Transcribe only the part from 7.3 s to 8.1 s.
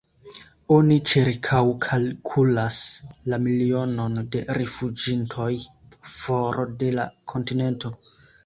kontinento.